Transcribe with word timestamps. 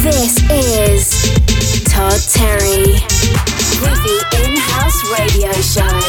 This 0.00 0.32
is 0.50 1.12
Todd 1.92 2.20
Terry 2.32 2.96
with 3.82 4.00
the 4.02 4.18
in-house 4.44 5.00
radio 5.12 5.52
show. 5.60 6.00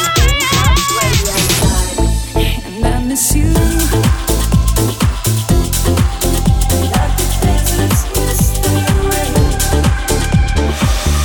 And 2.40 2.86
I 2.86 2.88
miss 3.04 3.36
you. 3.36 3.52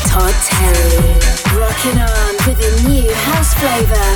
Todd 0.09 0.35
Terry, 0.45 0.99
rocking 1.57 1.99
on 2.01 2.35
with 2.49 2.59
a 2.59 2.89
new 2.89 3.15
house 3.15 3.55
flavor. 3.55 4.16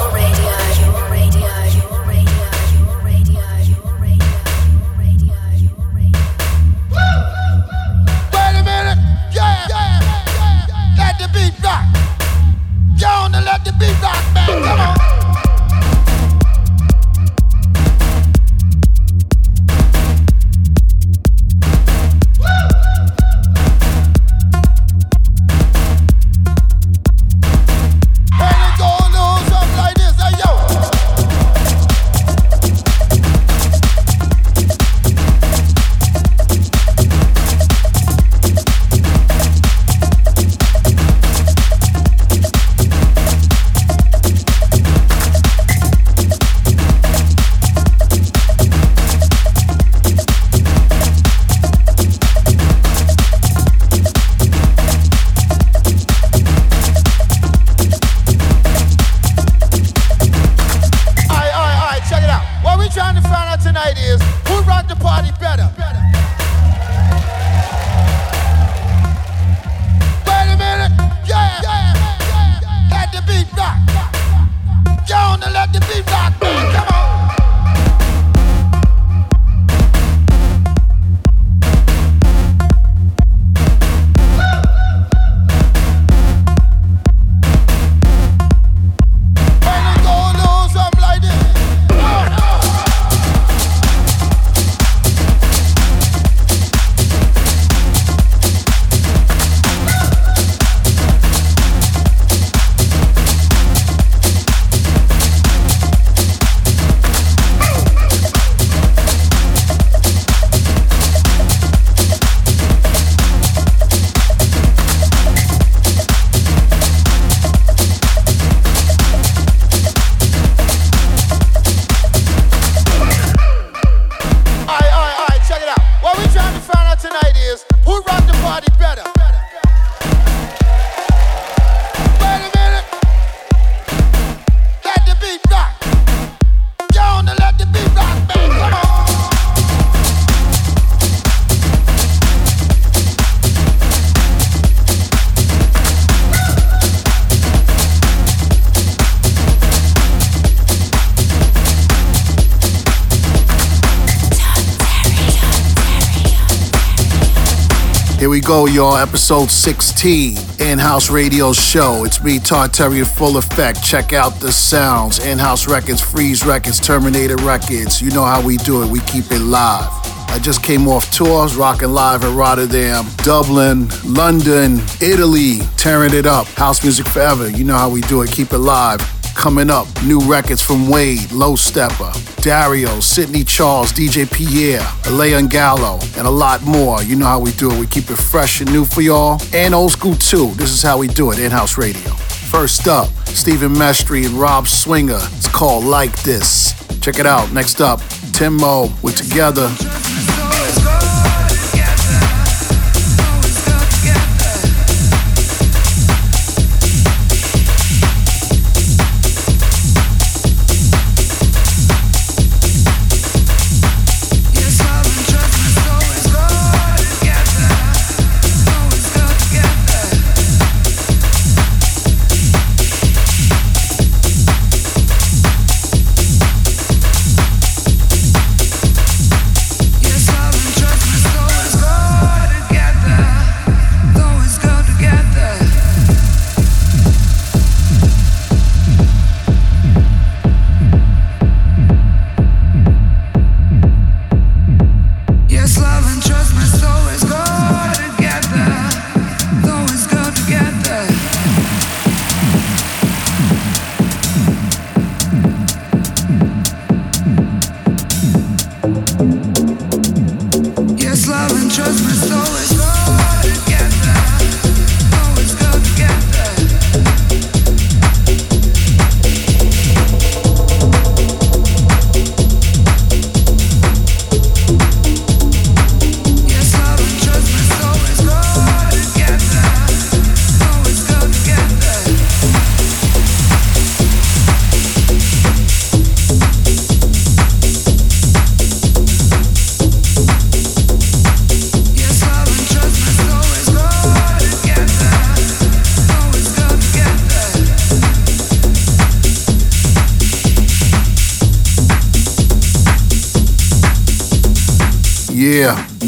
go, 158.51 158.65
y'all. 158.65 158.97
Episode 158.97 159.49
16, 159.49 160.37
In 160.59 160.77
House 160.77 161.09
Radio 161.09 161.53
Show. 161.53 162.03
It's 162.03 162.21
me, 162.21 162.37
Todd 162.37 162.75
full 162.75 163.37
effect. 163.37 163.81
Check 163.81 164.11
out 164.11 164.41
the 164.41 164.51
sounds. 164.51 165.25
In 165.25 165.37
House 165.37 165.69
Records, 165.69 166.01
Freeze 166.01 166.45
Records, 166.45 166.77
Terminator 166.77 167.37
Records. 167.37 168.01
You 168.01 168.11
know 168.11 168.25
how 168.25 168.45
we 168.45 168.57
do 168.57 168.83
it, 168.83 168.89
we 168.89 168.99
keep 169.01 169.31
it 169.31 169.39
live. 169.39 169.87
I 170.31 170.37
just 170.41 170.63
came 170.63 170.89
off 170.89 171.09
tours, 171.13 171.55
rocking 171.55 171.93
live 171.93 172.25
in 172.25 172.35
Rotterdam, 172.35 173.05
Dublin, 173.23 173.87
London, 174.03 174.81
Italy, 174.99 175.59
tearing 175.77 176.13
it 176.13 176.25
up. 176.25 176.45
House 176.47 176.83
music 176.83 177.07
forever. 177.07 177.49
You 177.49 177.63
know 177.63 177.77
how 177.77 177.89
we 177.89 178.01
do 178.01 178.21
it, 178.21 178.31
keep 178.31 178.51
it 178.51 178.57
live. 178.57 178.99
Coming 179.35 179.71
up, 179.71 179.87
new 180.03 180.19
records 180.19 180.61
from 180.61 180.87
Wade, 180.87 181.31
Low 181.31 181.53
Steppa, 181.53 182.13
Dario, 182.43 182.99
Sidney 182.99 183.43
Charles, 183.43 183.91
DJ 183.91 184.31
Pierre, 184.31 184.85
Leon 185.09 185.47
Gallo, 185.47 185.99
and 186.15 186.27
a 186.27 186.29
lot 186.29 186.61
more. 186.61 187.01
You 187.01 187.15
know 187.15 187.25
how 187.25 187.39
we 187.39 187.51
do 187.53 187.71
it. 187.71 187.79
We 187.79 187.87
keep 187.87 188.09
it 188.11 188.17
fresh 188.17 188.61
and 188.61 188.71
new 188.71 188.85
for 188.85 189.01
y'all, 189.01 189.41
and 189.53 189.73
old 189.73 189.93
school 189.93 190.15
too. 190.15 190.51
This 190.55 190.71
is 190.71 190.83
how 190.83 190.99
we 190.99 191.07
do 191.07 191.31
it, 191.31 191.39
in-house 191.39 191.77
radio. 191.77 192.11
First 192.51 192.87
up, 192.87 193.09
Stephen 193.25 193.73
Mestre 193.73 194.25
and 194.25 194.33
Rob 194.35 194.67
Swinger. 194.67 195.19
It's 195.37 195.47
called 195.47 195.85
Like 195.85 196.15
This. 196.21 196.73
Check 196.99 197.17
it 197.17 197.25
out. 197.25 197.51
Next 197.51 197.81
up, 197.81 197.99
Tim 198.33 198.57
Mo. 198.57 198.91
We're 199.01 199.11
together. 199.13 199.71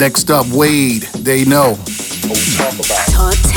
Next 0.03 0.29
up, 0.29 0.45
Wade. 0.47 1.03
They 1.19 1.45
know. 1.45 1.77
Talk 2.57 2.73
about. 2.73 3.52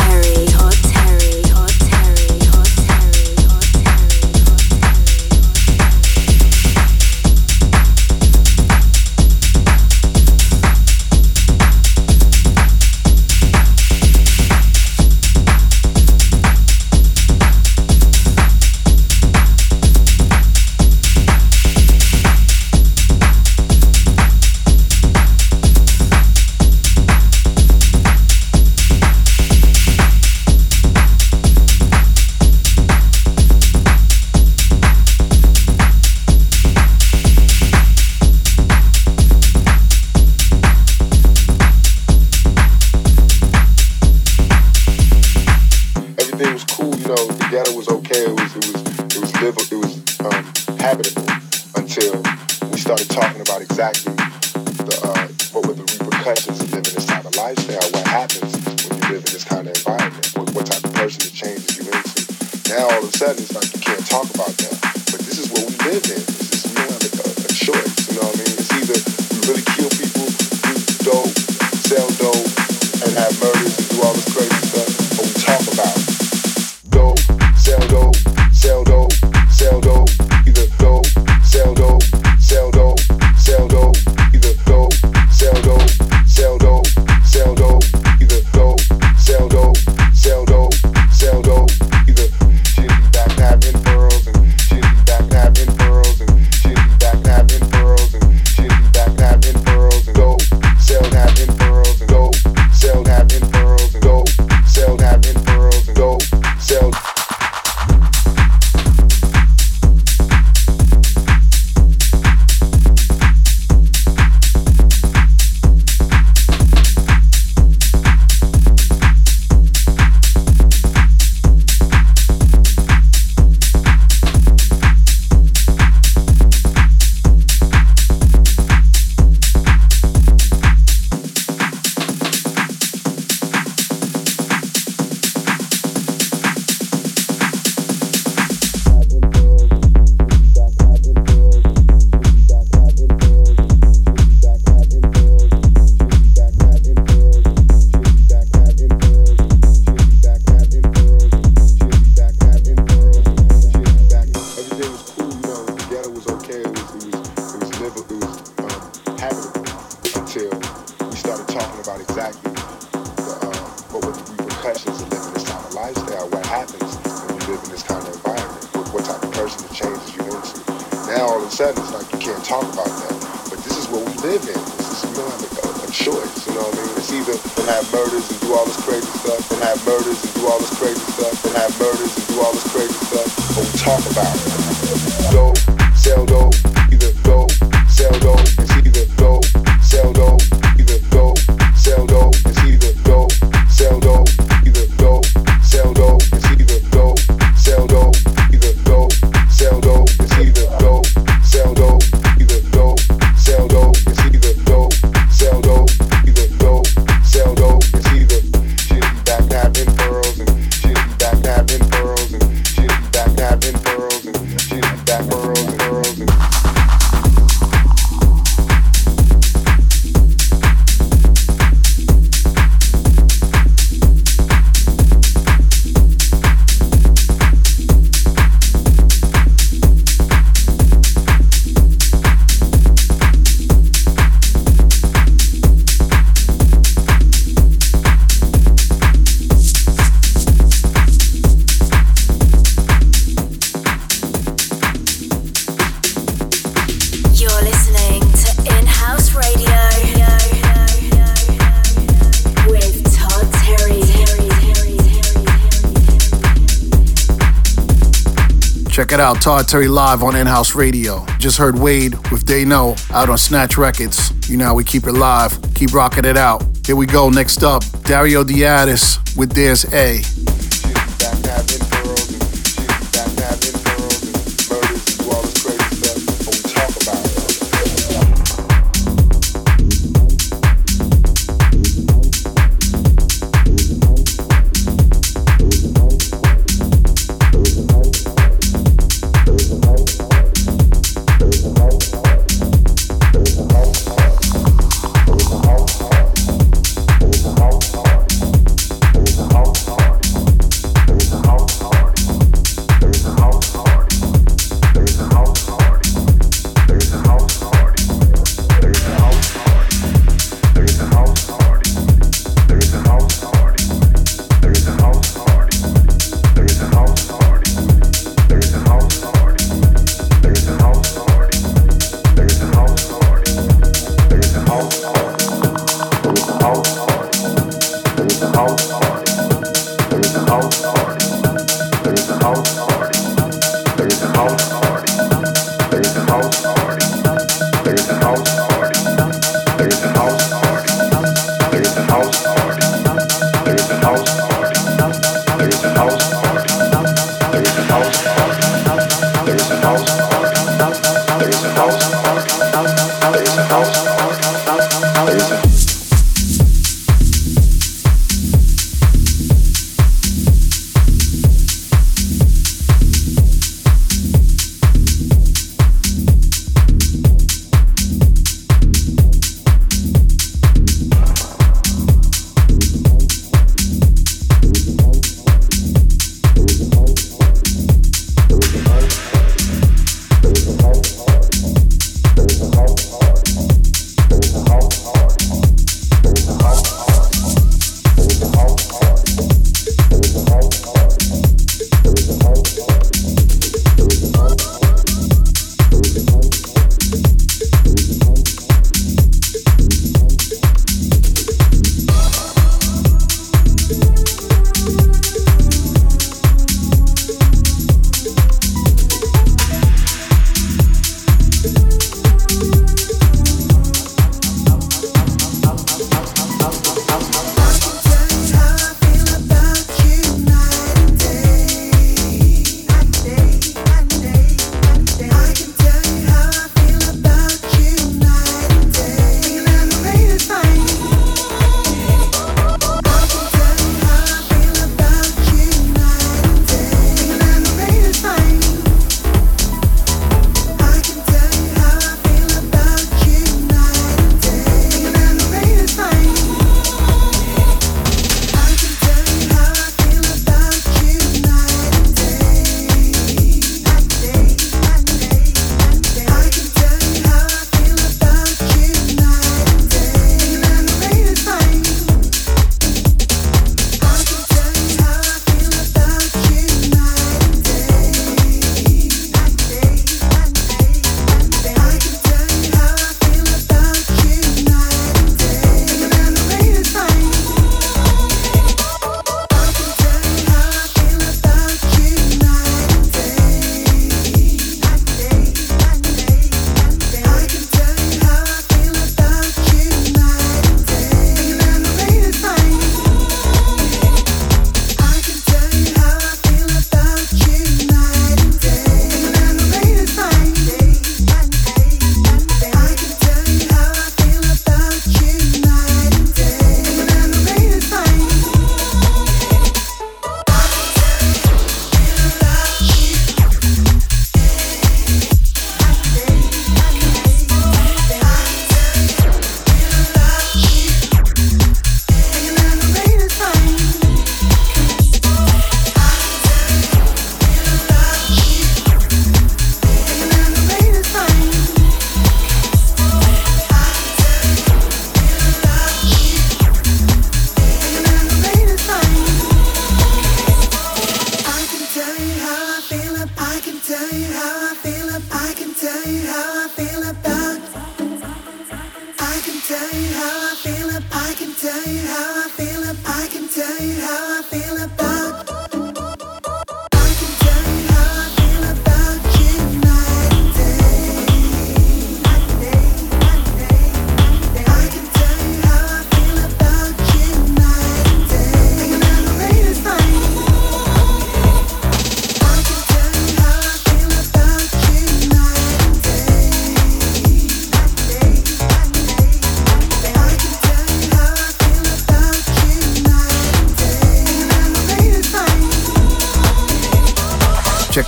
it 259.17 259.21
out, 259.21 259.41
Todd 259.41 259.67
Terry 259.67 259.89
Live 259.89 260.23
on 260.23 260.37
In 260.37 260.47
House 260.47 260.75
Radio. 260.75 261.25
Just 261.39 261.57
heard 261.57 261.79
Wade 261.79 262.15
with 262.31 262.47
They 262.47 262.67
Know 262.67 262.95
out 263.11 263.31
on 263.31 263.39
Snatch 263.39 263.79
Records. 263.79 264.31
You 264.51 264.59
know 264.59 264.75
we 264.75 264.85
keep 264.85 265.07
it 265.07 265.13
live, 265.13 265.59
keep 265.75 265.95
rocking 265.95 266.27
it 266.27 266.37
out. 266.37 266.63
Here 266.85 266.97
we 266.97 267.07
go, 267.07 267.31
next 267.31 267.63
up, 267.63 267.83
Dario 268.03 268.45
D'Attis 268.45 269.19
with 269.35 269.53
There's 269.53 269.91
A. 269.95 270.21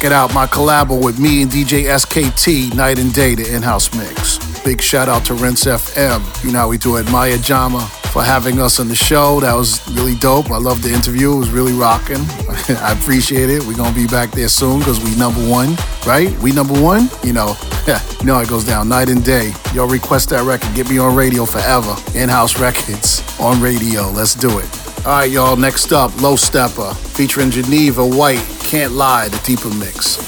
it 0.09 0.13
out, 0.13 0.33
my 0.33 0.47
collab 0.47 0.89
with 1.05 1.19
me 1.19 1.43
and 1.43 1.51
DJ 1.51 1.85
SKT, 1.85 2.75
Night 2.75 2.99
and 2.99 3.13
Day, 3.13 3.35
the 3.35 3.55
in-house 3.55 3.95
mix. 3.95 4.39
Big 4.65 4.81
shout 4.81 5.07
out 5.07 5.23
to 5.27 5.35
Rinse 5.35 5.67
FM. 5.67 6.45
You 6.45 6.53
know 6.53 6.61
how 6.61 6.69
we 6.69 6.79
do 6.79 6.97
it. 6.97 7.11
Maya 7.13 7.37
Jama 7.37 7.81
for 8.13 8.23
having 8.23 8.59
us 8.59 8.81
on 8.81 8.89
the 8.89 8.95
show. 8.95 9.39
That 9.41 9.55
was 9.55 9.87
really 9.91 10.15
dope. 10.15 10.51
I 10.51 10.57
love 10.57 10.83
the 10.83 10.91
interview. 10.91 11.35
It 11.35 11.39
was 11.39 11.51
really 11.51 11.75
rocking. 11.75 12.17
I 12.81 12.97
appreciate 12.99 13.51
it. 13.51 13.63
We're 13.67 13.77
gonna 13.77 13.95
be 13.95 14.07
back 14.07 14.31
there 14.31 14.49
soon 14.49 14.79
because 14.79 14.99
we 15.05 15.15
number 15.17 15.41
one, 15.47 15.77
right? 16.07 16.31
We 16.39 16.53
number 16.53 16.81
one. 16.81 17.11
You 17.23 17.35
know, 17.35 17.55
yeah, 17.87 18.01
you 18.21 18.25
know 18.25 18.39
it 18.41 18.49
goes 18.49 18.65
down. 18.65 18.89
Night 18.89 19.11
and 19.11 19.23
day. 19.23 19.53
Y'all 19.75 19.89
request 19.89 20.31
that 20.31 20.45
record. 20.45 20.75
Get 20.75 20.89
me 20.89 20.97
on 20.97 21.15
radio 21.15 21.45
forever. 21.45 21.95
In-house 22.15 22.59
records 22.59 23.23
on 23.41 23.61
radio. 23.61 24.09
Let's 24.11 24.35
do 24.35 24.59
it. 24.59 24.89
All 25.05 25.19
right, 25.19 25.31
y'all. 25.31 25.57
Next 25.57 25.93
up, 25.93 26.19
Low 26.23 26.35
Steppa 26.35 26.97
featuring 26.97 27.51
Geneva 27.51 28.07
White. 28.07 28.58
Can't 28.69 28.93
lie, 28.93 29.29
the 29.31 29.39
deeper 29.39 29.71
mix. 29.71 30.28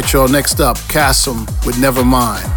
Right, 0.00 0.12
y'all. 0.12 0.28
Next 0.28 0.60
up, 0.60 0.76
Cassim 0.88 1.40
with 1.66 1.76
Nevermind. 1.76 2.47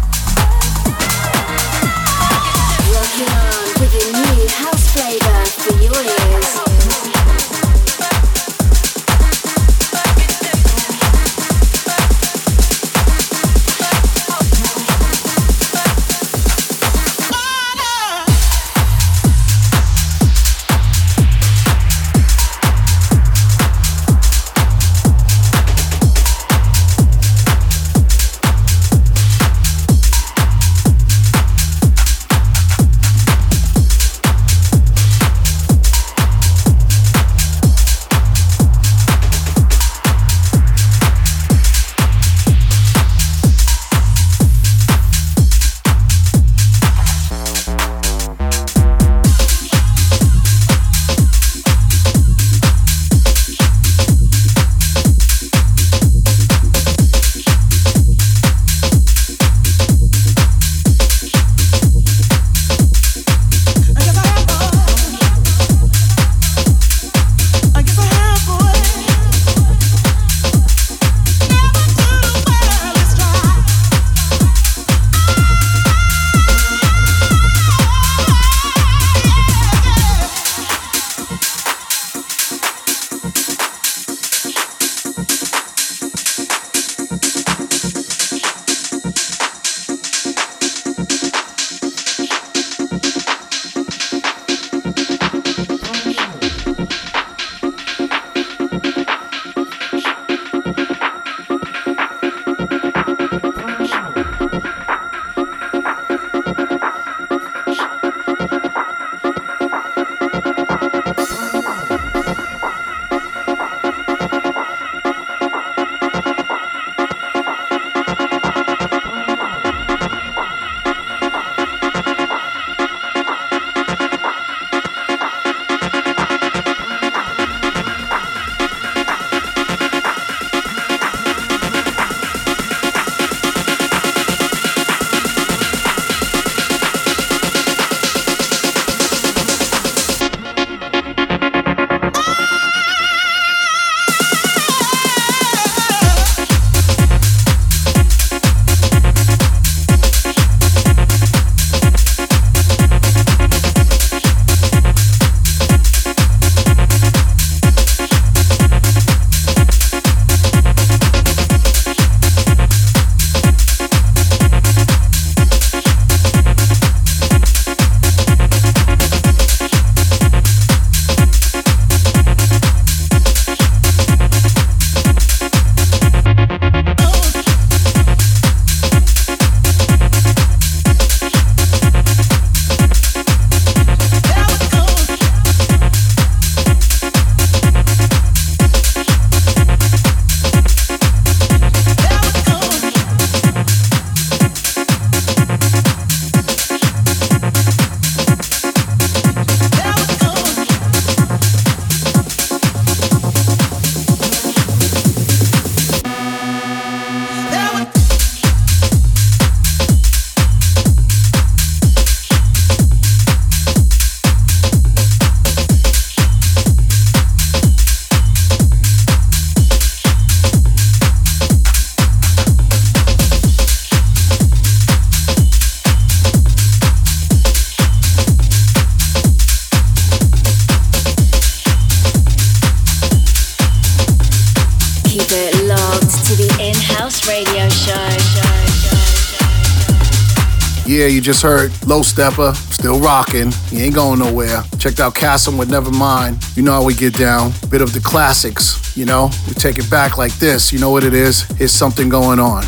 Yeah, 240.84 241.06
you 241.06 241.20
just 241.20 241.42
heard 241.42 241.70
Low 241.86 242.00
Steppa, 242.00 242.54
still 242.54 242.98
rocking. 242.98 243.52
He 243.70 243.82
ain't 243.82 243.94
going 243.94 244.18
nowhere. 244.18 244.62
Checked 244.78 244.98
out 244.98 245.14
Cassim 245.14 245.56
with 245.56 245.70
Nevermind. 245.70 246.56
You 246.56 246.64
know 246.64 246.72
how 246.72 246.84
we 246.84 246.94
get 246.94 247.14
down. 247.14 247.52
Bit 247.70 247.82
of 247.82 247.92
the 247.92 248.00
classics, 248.00 248.96
you 248.96 249.04
know? 249.04 249.30
We 249.46 249.54
take 249.54 249.78
it 249.78 249.88
back 249.88 250.18
like 250.18 250.34
this. 250.34 250.72
You 250.72 250.80
know 250.80 250.90
what 250.90 251.04
it 251.04 251.14
is? 251.14 251.42
Here's 251.56 251.72
something 251.72 252.08
going 252.08 252.40
on. 252.40 252.64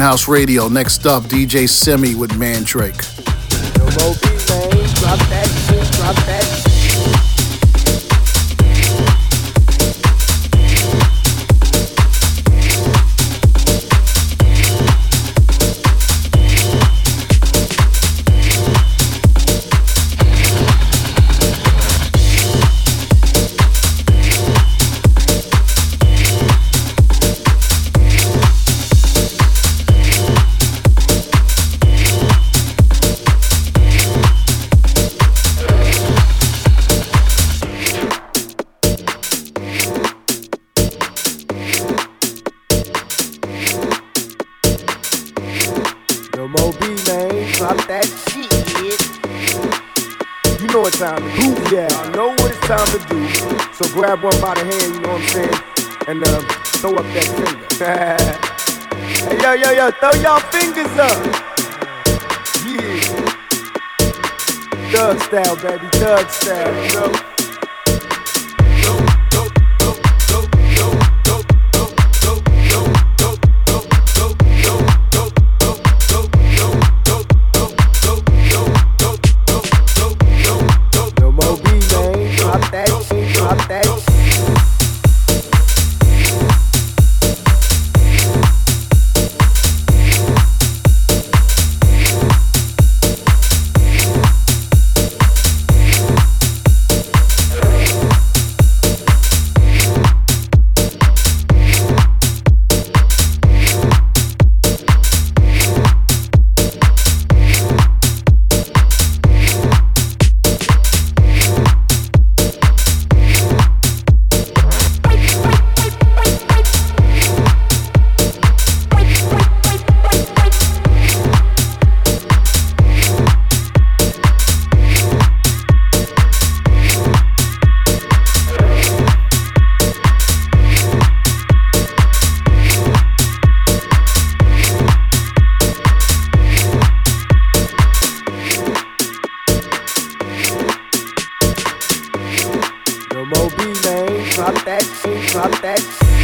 House 0.00 0.28
radio. 0.28 0.68
Next 0.68 1.06
up, 1.06 1.24
DJ 1.24 1.68
Semi 1.68 2.14
with 2.14 2.36
Mandrake. 2.36 3.04
Shit, 52.86 53.08
drop 53.08 53.26
that 53.32 53.74
shit. 53.74 53.92
grab 53.92 54.22
one 54.22 54.40
by 54.40 54.54
the 54.54 54.64
hand, 54.64 54.94
you 54.94 55.00
know 55.00 55.08
what 55.08 55.20
I'm 55.20 55.28
saying? 55.28 55.58
And 56.06 56.22
uh, 56.22 56.40
throw 56.78 56.94
up 56.94 57.06
that 57.12 57.26
finger. 57.34 57.66
hey, 59.26 59.38
yo, 59.42 59.52
yo, 59.54 59.70
yo, 59.72 59.90
throw 59.98 60.14
y'all 60.22 60.38
fingers 60.54 60.94
up. 60.96 61.18
Yeah. 62.64 63.18
Doug 64.92 65.18
style, 65.22 65.56
baby, 65.56 65.88
Doug 65.98 66.30
style, 66.30 66.72
you 66.84 66.94
know? 66.94 67.37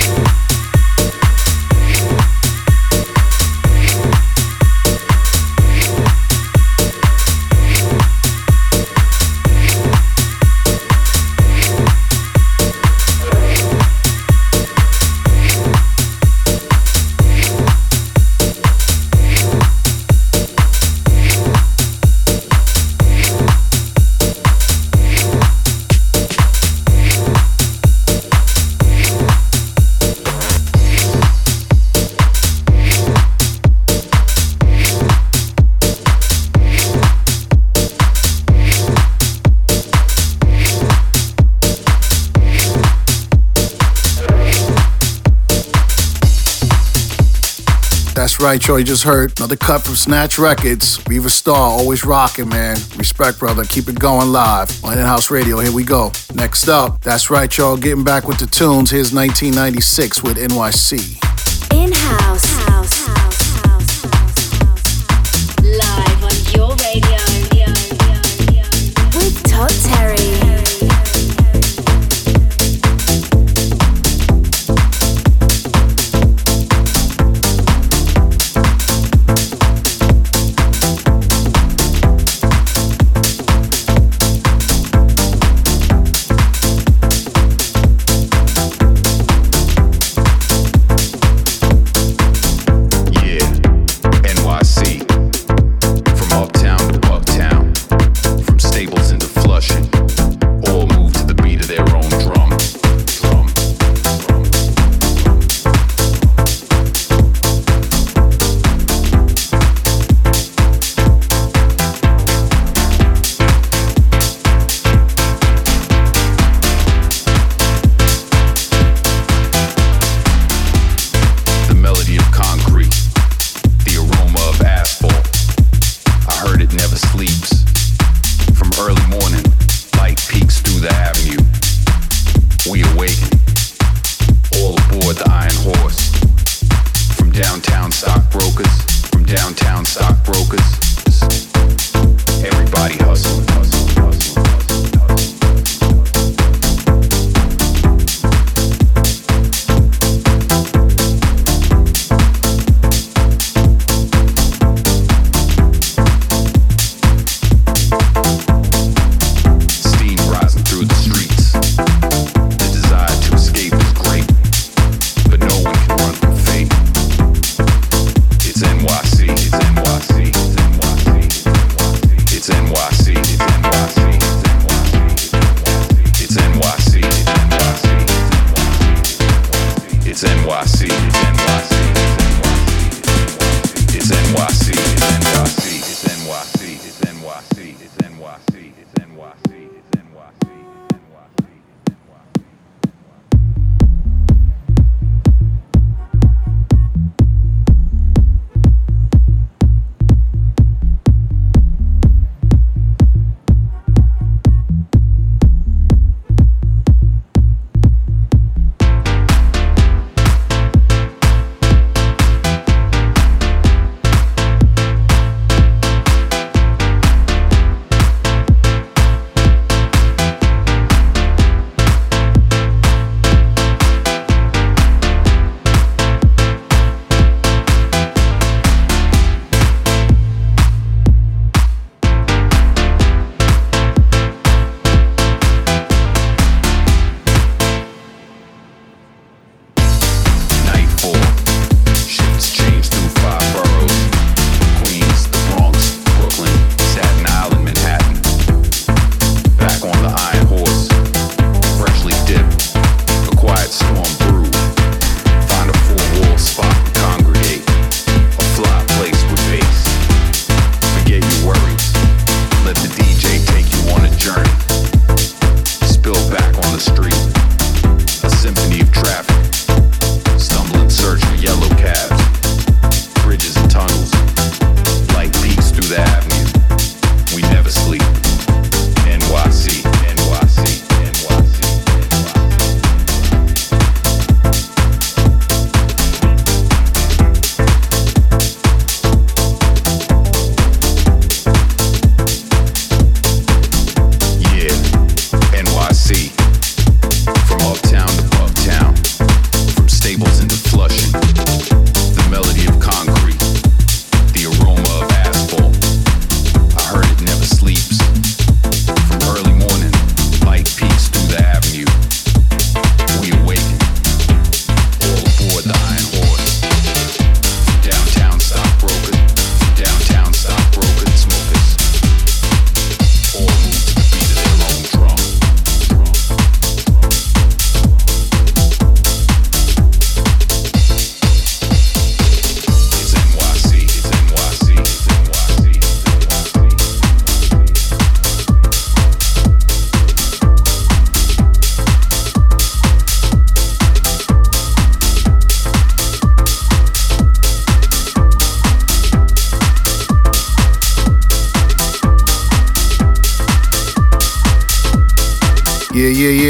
Thank 0.04 0.28
you 0.28 0.43
right, 48.44 48.60
Troy. 48.60 48.78
You 48.78 48.84
just 48.84 49.04
heard 49.04 49.38
another 49.38 49.56
cut 49.56 49.82
from 49.82 49.94
Snatch 49.94 50.38
Records. 50.38 50.98
Viva 50.98 51.30
Star, 51.30 51.56
always 51.56 52.04
rocking, 52.04 52.48
man. 52.48 52.76
Respect, 52.96 53.38
brother. 53.38 53.64
Keep 53.64 53.88
it 53.88 53.98
going 53.98 54.32
live 54.32 54.84
on 54.84 54.98
In 54.98 54.98
House 54.98 55.30
Radio. 55.30 55.60
Here 55.60 55.72
we 55.72 55.82
go. 55.82 56.12
Next 56.34 56.68
up, 56.68 57.00
that's 57.00 57.30
right, 57.30 57.56
y'all. 57.56 57.76
Getting 57.76 58.04
back 58.04 58.28
with 58.28 58.38
the 58.38 58.46
tunes. 58.46 58.90
Here's 58.90 59.14
1996 59.14 60.22
with 60.22 60.36
NYC. 60.36 61.23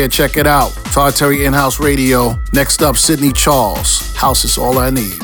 Check 0.08 0.36
it 0.36 0.46
out. 0.46 0.72
Todd 0.92 1.14
Terry 1.16 1.44
In-House 1.44 1.80
Radio. 1.80 2.38
Next 2.52 2.82
up, 2.82 2.96
Sidney 2.96 3.32
Charles. 3.32 4.14
House 4.14 4.44
is 4.44 4.58
all 4.58 4.78
I 4.78 4.90
need. 4.90 5.23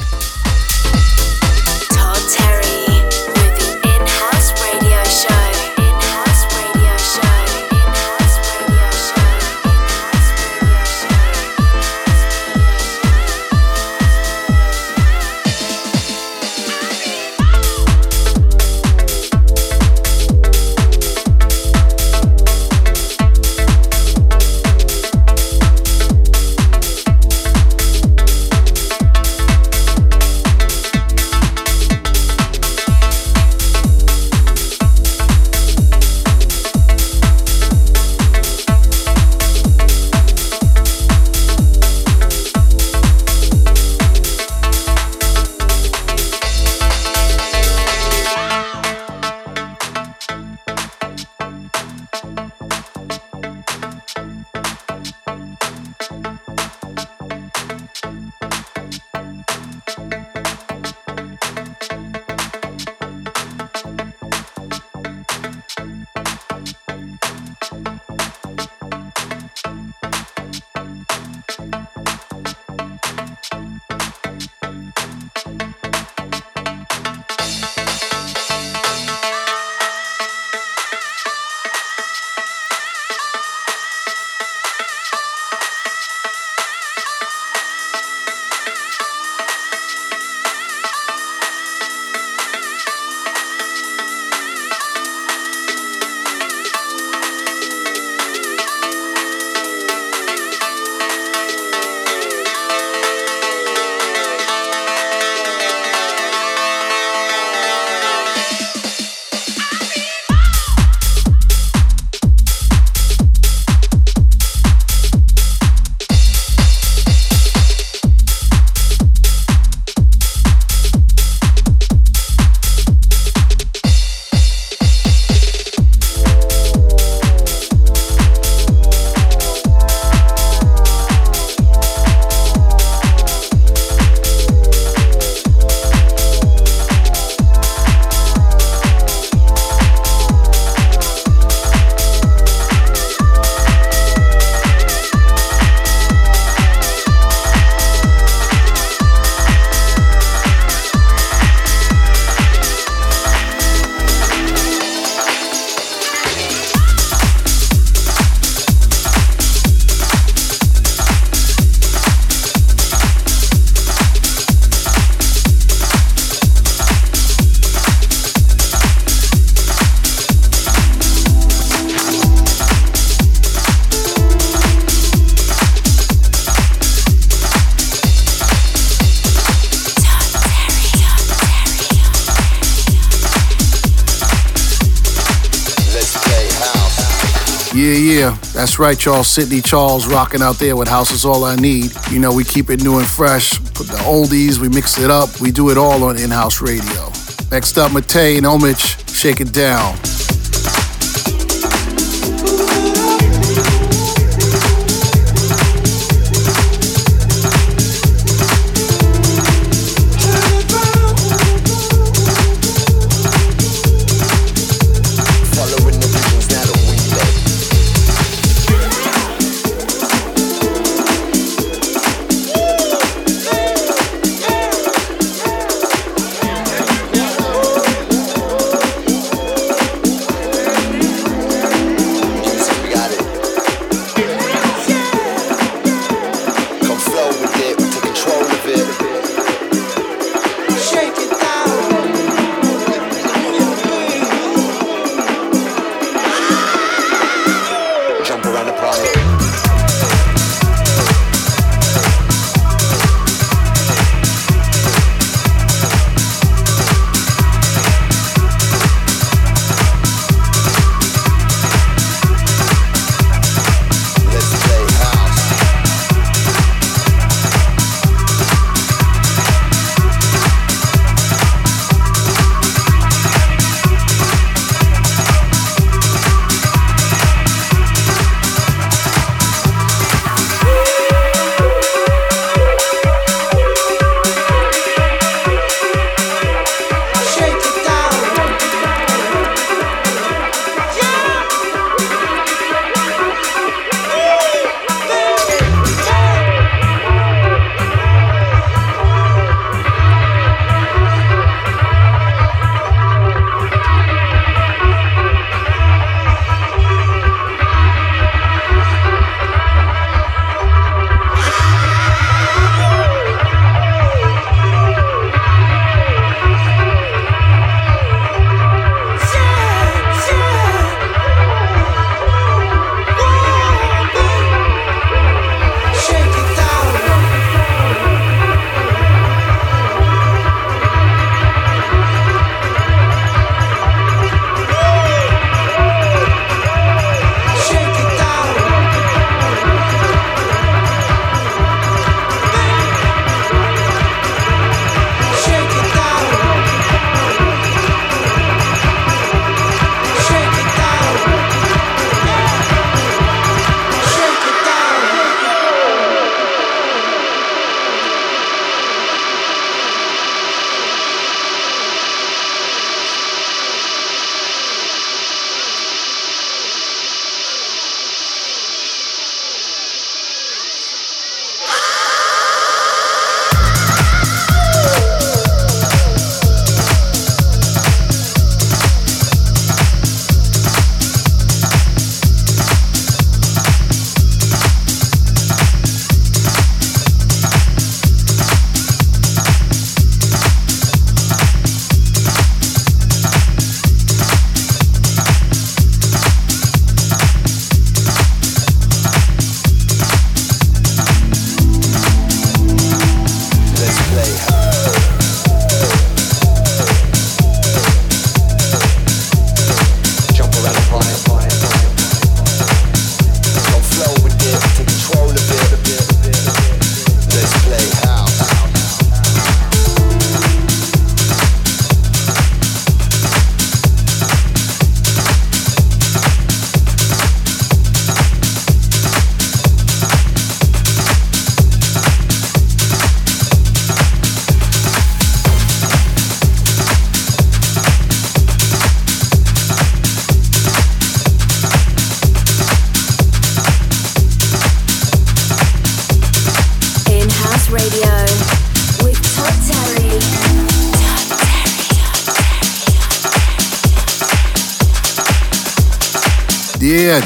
Right, 188.81 189.05
y'all. 189.05 189.25
Sidney 189.25 189.61
Charles 189.61 190.07
rocking 190.07 190.41
out 190.41 190.57
there 190.57 190.75
with 190.75 190.89
House 190.89 191.11
is 191.11 191.27
All 191.27 191.45
I 191.45 191.55
Need. 191.55 191.93
You 192.11 192.19
know, 192.19 192.33
we 192.33 192.45
keep 192.45 192.71
it 192.71 192.83
new 192.83 192.99
and 192.99 193.07
fresh. 193.07 193.59
Put 193.75 193.89
the 193.89 193.99
oldies, 194.07 194.57
we 194.57 194.71
mix 194.71 194.99
it 194.99 195.11
up. 195.11 195.39
We 195.39 195.51
do 195.51 195.69
it 195.69 195.77
all 195.77 196.03
on 196.03 196.17
in 196.17 196.31
house 196.31 196.63
radio. 196.63 197.13
Next 197.51 197.77
up, 197.77 197.93
Matei 197.93 198.39
and 198.39 198.47
Omich, 198.47 199.07
Shake 199.15 199.43
It 199.43 199.53
Down. 199.53 200.20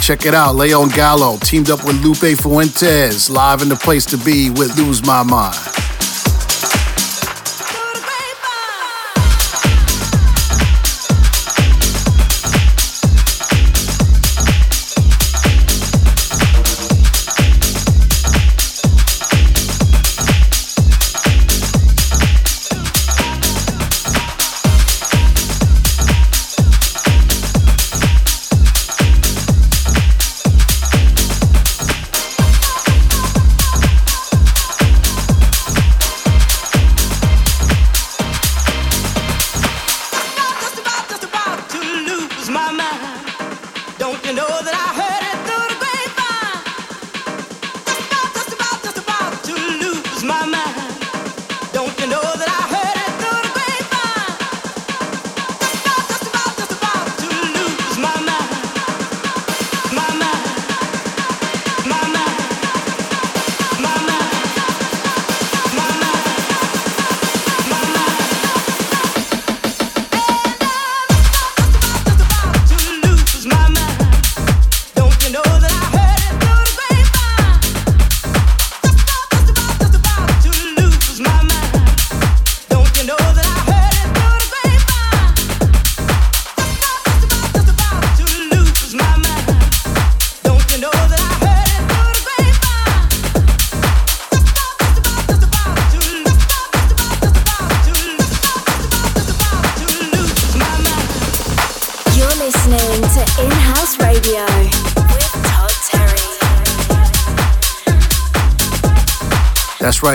Check 0.05 0.27
it 0.27 0.35
out. 0.35 0.55
Leon 0.55 0.91
Gallo 0.91 1.39
teamed 1.39 1.71
up 1.71 1.83
with 1.87 1.97
Lupe 2.05 2.39
Fuentes, 2.39 3.31
live 3.31 3.63
in 3.63 3.71
the 3.71 3.77
place 3.77 4.05
to 4.05 4.19
be 4.19 4.51
with 4.51 4.77
Lose 4.77 5.03
My 5.07 5.23
Mind. 5.23 5.84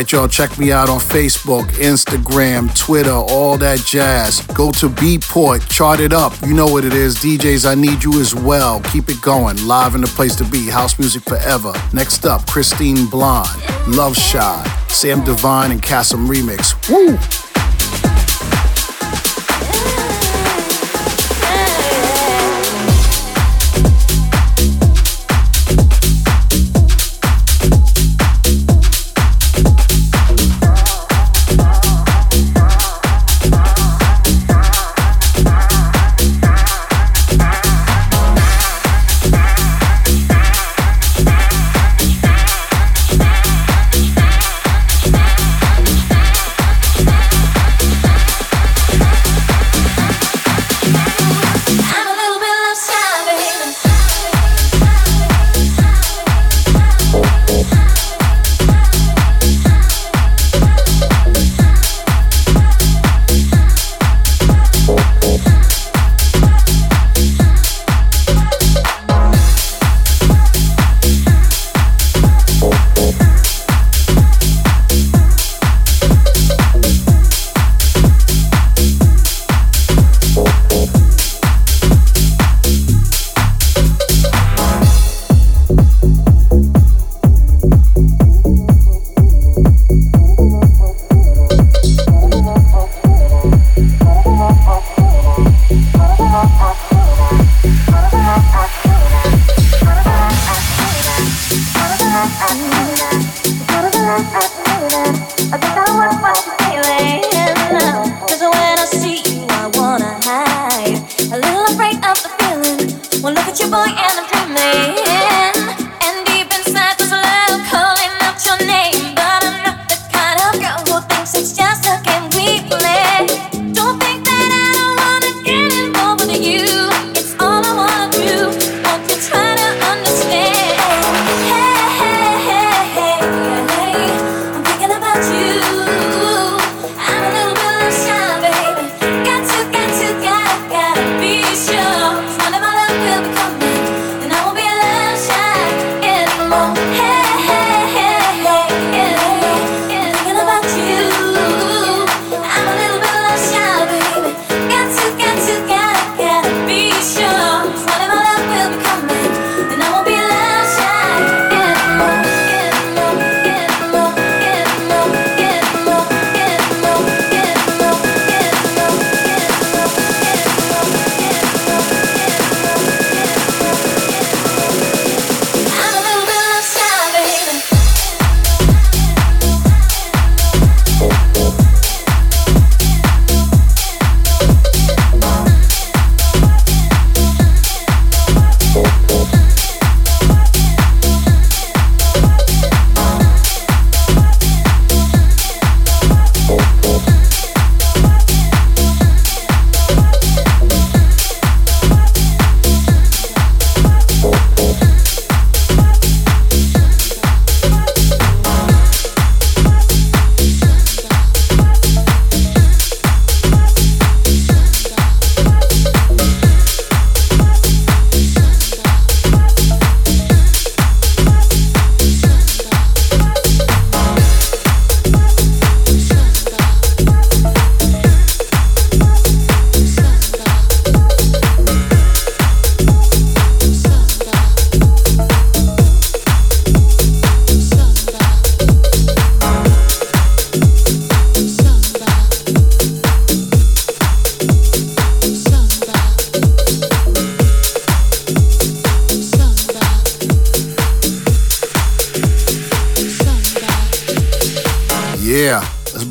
Y'all. 0.08 0.30
Check 0.30 0.58
me 0.58 0.72
out 0.72 0.90
on 0.90 1.00
Facebook, 1.00 1.66
Instagram, 1.74 2.74
Twitter, 2.74 3.12
all 3.12 3.58
that 3.58 3.80
jazz. 3.80 4.40
Go 4.56 4.72
to 4.72 4.88
Beatport, 4.88 5.70
chart 5.70 6.00
it 6.00 6.14
up. 6.14 6.34
You 6.42 6.54
know 6.54 6.68
what 6.68 6.86
it 6.86 6.94
is. 6.94 7.18
DJs, 7.18 7.70
I 7.70 7.76
need 7.76 8.04
you 8.04 8.20
as 8.22 8.34
well. 8.34 8.80
Keep 8.94 9.10
it 9.10 9.22
going. 9.22 9.68
Live 9.68 9.96
in 9.96 10.02
the 10.02 10.08
place 10.08 10.36
to 10.38 10.46
be. 10.46 10.68
House 10.68 10.98
music 10.98 11.24
forever. 11.24 11.74
Next 11.94 12.26
up, 12.26 12.46
Kristine 12.48 13.10
Blond, 13.12 13.50
Love 13.88 14.16
Shot, 14.16 14.66
Sam 14.90 15.24
Divine, 15.24 15.72
and 15.72 15.82
CASSIMM 15.82 16.28
Remix. 16.28 16.74
Woo! 16.90 17.49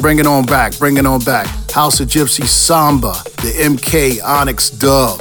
Bring 0.09 0.21
it 0.21 0.27
on 0.27 0.43
back, 0.47 0.75
bring 0.79 0.97
it 0.97 1.05
on 1.05 1.21
back. 1.21 1.47
House 1.71 2.01
of 2.01 2.09
Gypsy 2.09 2.47
Samba, 2.47 3.13
the 3.43 3.53
MK 3.61 4.25
Onyx 4.25 4.71
dub. 4.71 5.19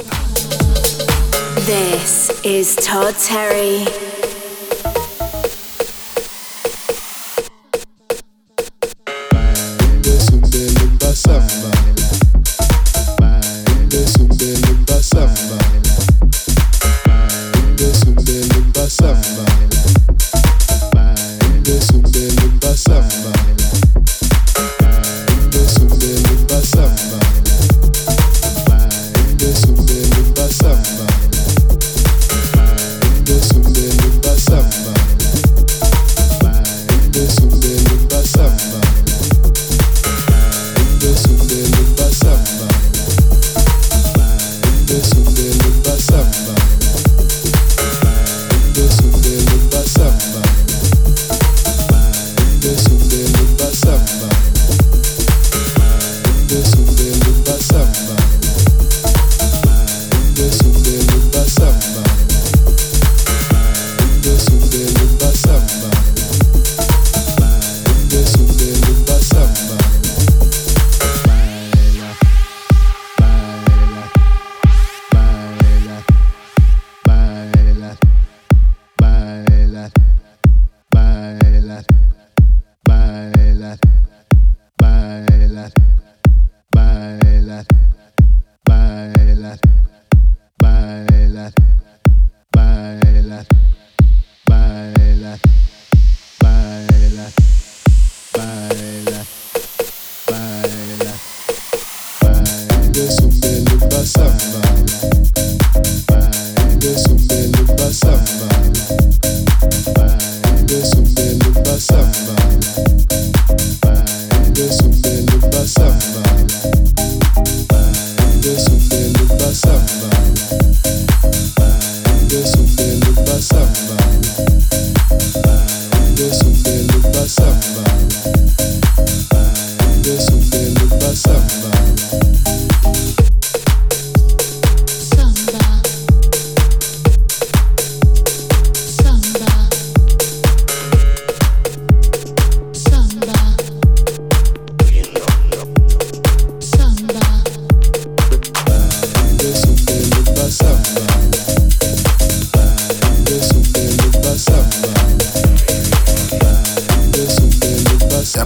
This 1.66 2.30
is 2.42 2.74
Todd 2.76 3.14
Terry. 3.16 4.07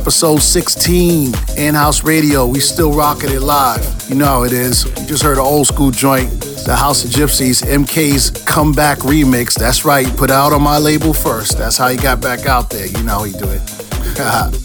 Episode 0.03 0.43
16, 0.43 1.33
in 1.59 1.75
house 1.77 2.03
radio. 2.03 2.45
We 2.45 2.59
still 2.59 2.93
rocking 2.93 3.31
it 3.31 3.41
live. 3.41 3.87
You 4.09 4.17
know 4.17 4.25
how 4.25 4.43
it 4.43 4.53
is. 4.53 4.85
You 4.85 5.07
just 5.07 5.23
heard 5.23 5.39
an 5.39 5.45
old 5.45 5.69
school 5.69 5.93
joint, 5.93 6.29
the 6.67 6.75
House 6.75 7.05
of 7.05 7.13
Gypsies, 7.13 7.63
MK's 7.63 8.33
comeback 8.45 8.99
remix. 8.99 9.55
That's 9.55 9.85
right, 9.85 10.05
put 10.17 10.29
out 10.29 10.53
on 10.53 10.61
my 10.61 10.77
label 10.79 11.15
first. 11.15 11.57
That's 11.57 11.77
how 11.77 11.87
he 11.87 11.97
got 11.97 12.21
back 12.21 12.47
out 12.47 12.69
there. 12.69 12.87
You 12.87 13.01
know 13.05 13.19
how 13.19 13.23
he 13.23 13.33
do 13.33 13.49
it. 13.49 13.61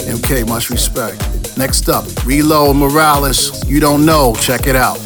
MK, 0.09 0.49
much 0.49 0.71
respect. 0.71 1.21
Next 1.55 1.87
up, 1.87 2.05
Relo 2.25 2.75
Morales. 2.75 3.63
You 3.69 3.79
don't 3.79 4.07
know. 4.07 4.33
Check 4.41 4.65
it 4.65 4.75
out. 4.75 4.97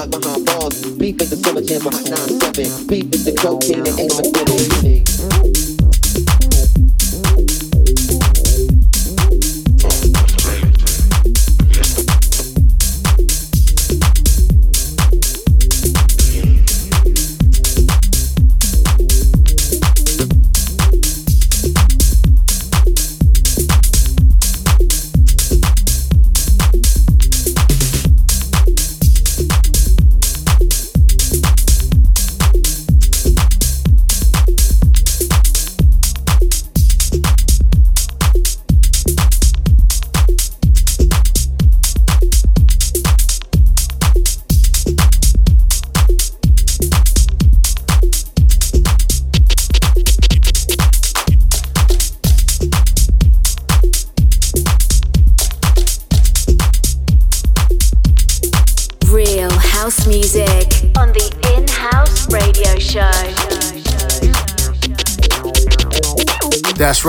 Like 0.00 0.10
behind 0.10 0.46
bars. 0.46 0.80
Beef 0.96 1.20
is 1.20 1.30
the 1.30 1.36
summer 1.36 1.60
jam 1.60 1.80
for 1.80 1.90
hot 1.90 2.04
9-7. 2.04 2.88
Beef 2.88 3.12
is 3.12 3.24
the 3.24 3.32
cocaine 3.36 3.86
and 3.86 4.00
ain't 4.00 4.14
my 4.16 4.49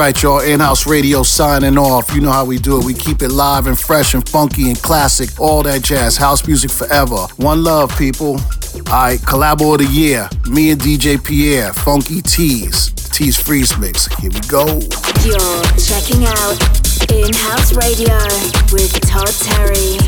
right, 0.01 0.23
y'all. 0.23 0.39
In 0.39 0.59
house 0.59 0.87
radio 0.87 1.21
signing 1.21 1.77
off. 1.77 2.11
You 2.15 2.21
know 2.21 2.31
how 2.31 2.43
we 2.43 2.57
do 2.57 2.79
it. 2.79 2.85
We 2.85 2.95
keep 2.95 3.21
it 3.21 3.29
live 3.29 3.67
and 3.67 3.77
fresh 3.77 4.15
and 4.15 4.27
funky 4.27 4.69
and 4.69 4.81
classic. 4.81 5.39
All 5.39 5.61
that 5.61 5.83
jazz. 5.83 6.17
House 6.17 6.47
music 6.47 6.71
forever. 6.71 7.27
One 7.37 7.63
love, 7.63 7.95
people. 7.99 8.39
All 8.89 9.03
right, 9.03 9.19
collabo 9.19 9.73
of 9.73 9.77
the 9.77 9.85
year. 9.85 10.27
Me 10.49 10.71
and 10.71 10.81
DJ 10.81 11.23
Pierre, 11.23 11.71
Funky 11.71 12.23
Tees. 12.23 12.89
Tees 13.11 13.39
Freeze 13.39 13.77
Mix. 13.77 14.07
Here 14.15 14.31
we 14.31 14.39
go. 14.47 14.65
You're 15.23 15.63
checking 15.77 16.25
out 16.25 16.57
In 17.11 17.31
House 17.33 17.73
Radio 17.73 18.17
with 18.71 18.99
Todd 19.01 19.27
Terry. 19.27 20.01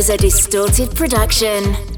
Is 0.00 0.08
a 0.08 0.16
distorted 0.16 0.88
production. 0.96 1.89